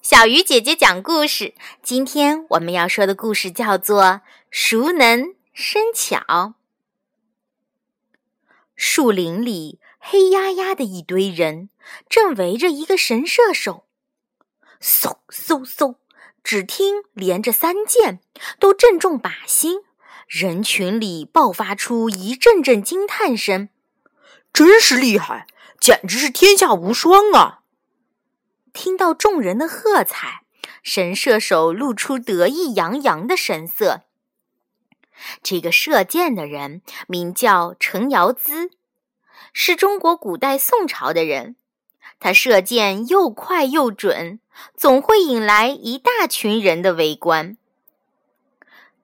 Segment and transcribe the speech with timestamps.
[0.00, 1.54] 小鱼姐姐讲故事。
[1.82, 4.02] 今天我们要说的故事叫做
[4.48, 6.18] 《熟能生巧》。
[8.76, 11.68] 树林里黑压压的一堆人
[12.08, 13.86] 正围着一个神射手，
[14.80, 15.96] 嗖嗖嗖！
[16.44, 18.20] 只听连着三箭，
[18.60, 19.80] 都正中靶心。
[20.28, 23.68] 人群里爆发出一阵阵惊叹声
[24.54, 25.48] ：“真是厉害，
[25.80, 27.57] 简直是天下无双啊！”
[28.78, 30.44] 听到众人的喝彩，
[30.84, 34.02] 神射手露出得意洋洋的神色。
[35.42, 38.70] 这个射箭的人名叫程尧咨，
[39.52, 41.56] 是中国古代宋朝的人。
[42.20, 44.38] 他射箭又快又准，
[44.76, 47.56] 总会引来一大群人的围观。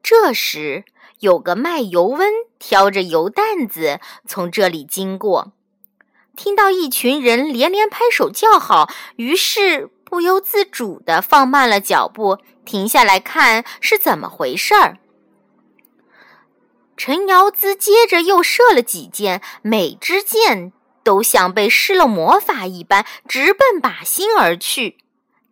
[0.04, 0.84] 这时，
[1.18, 2.20] 有个卖油翁
[2.60, 5.52] 挑着油担子从这里经过。
[6.37, 14.99] 听到一群人连连拍手叫好，于是不由自主地放慢了脚步，停下来看是怎么回事儿。
[16.96, 24.99] 陈尧咨接着又射了几箭，每支箭都像被施了魔法一般，直奔靶心而去。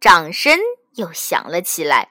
[0.01, 0.59] 掌声
[0.95, 2.11] 又响了起来。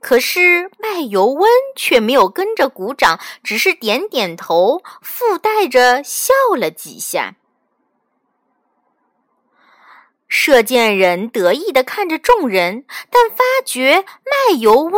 [0.00, 7.34] 可是卖油翁却没有跟着鼓掌，只是点点头，附带着笑了几下。
[10.46, 14.92] 射箭人得意地看着众人，但发觉卖油翁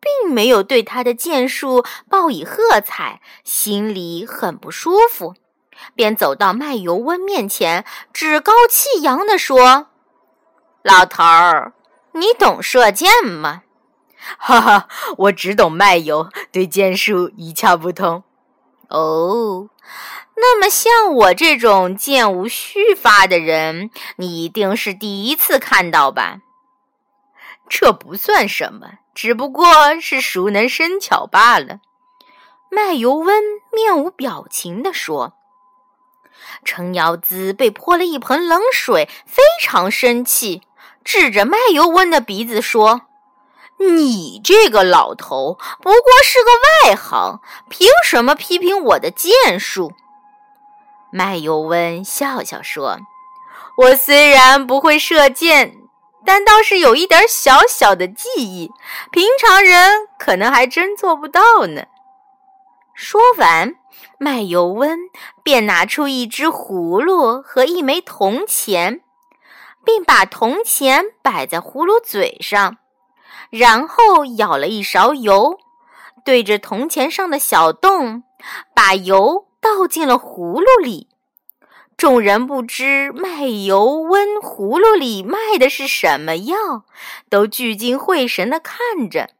[0.00, 5.34] 并没有对他的箭术报以喝彩，心里很不舒服，
[5.94, 9.88] 便走到卖油翁面前，趾高气扬地说
[10.82, 11.74] ：“老头儿，
[12.12, 13.64] 你懂射箭吗
[14.38, 18.24] ？”“哈哈，我只懂卖油，对箭术一窍不通。
[18.88, 19.68] ”“哦。”
[20.38, 26.42] 那么，像我这种箭无虚发的人，你一定是第一次看到吧？
[27.68, 31.80] 这不算什么，只不过是熟能生巧罢了。
[32.70, 33.42] 卖油翁
[33.72, 35.32] 面无表情地说。
[36.64, 40.62] 程尧咨被泼了一盆冷水，非常生气，
[41.02, 43.02] 指着卖油翁的鼻子说
[43.78, 46.50] ：“你这个老头不过是个
[46.90, 49.92] 外行，凭什么批评我的箭术？”
[51.12, 52.98] 卖油翁笑笑说
[53.78, 55.76] ：“我虽然不会射箭，
[56.24, 58.70] 但倒是有一点小小的技艺，
[59.10, 61.84] 平常人可能还真做不到呢。”
[62.94, 63.74] 说完，
[64.18, 64.98] 卖油翁
[65.42, 69.02] 便拿出一只葫芦和一枚铜钱，
[69.84, 72.78] 并把铜钱摆在葫芦嘴上，
[73.50, 75.58] 然后舀了一勺油，
[76.24, 78.22] 对着铜钱上的小洞，
[78.74, 79.46] 把油。
[79.58, 81.08] 倒进了葫芦里，
[81.96, 86.84] 众人不知卖油翁葫芦里卖的是什么药，
[87.28, 89.30] 都聚精会神地看着。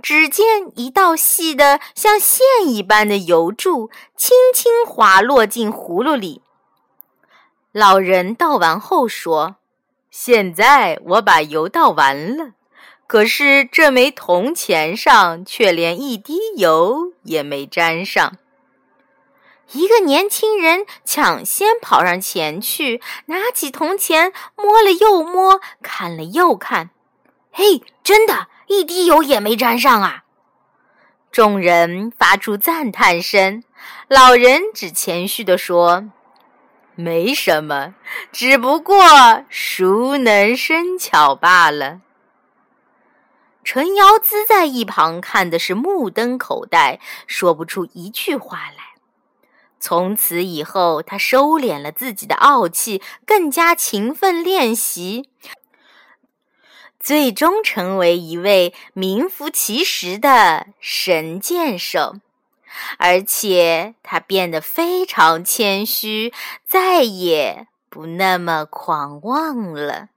[0.00, 6.40] 只见一道细的像线一般的油柱轻轻滑落进葫芦里。
[7.72, 9.56] 老人倒完后说
[10.10, 12.52] ：“现在我把油倒完了，
[13.06, 18.36] 可是这枚铜钱上却连一滴油也没沾上。”
[19.72, 26.90] 一个年轻人抢先跑上前去，拿起铜钱，摸了又摸，看了又看，
[27.50, 30.24] 嘿，真的，一滴油也没沾上啊！
[31.30, 33.64] 众人发出赞叹声。
[34.08, 36.04] 老人只谦虚地说
[36.94, 37.94] ：“没什么，
[38.30, 42.02] 只不过熟能生巧罢了。”
[43.64, 48.94] 陈尧咨在一旁看的是目瞪口呆，说不出一句话来。
[49.78, 55.28] 从此以后，他收敛了自己的傲气，更加勤奋练习，
[57.00, 62.16] 最终成为一位名副其实的神箭手。
[62.98, 66.32] 而且，他变得非常谦虚，
[66.64, 70.08] 再也不那么狂妄了。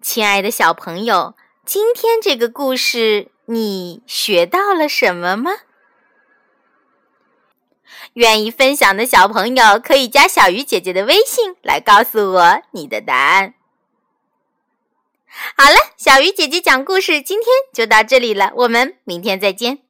[0.00, 1.34] 亲爱的小朋友，
[1.68, 5.50] 今天这个故事，你学到了什么吗？
[8.14, 13.52] 愿意分享的小朋友可以加小鱼姐姐的微信来告诉我你的答案。
[15.58, 19.80] 好了，小鱼姐姐讲故事今天就到这里了，我们明天再见。